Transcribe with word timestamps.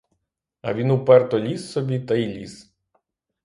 А 0.61 0.73
він 0.73 0.91
уперто 0.91 1.39
ліз 1.39 1.71
собі 1.71 1.99
та 1.99 2.15
й 2.15 2.27
ліз! 2.27 2.73